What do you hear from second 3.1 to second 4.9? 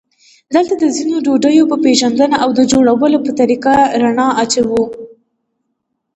په طریقه رڼا اچوو.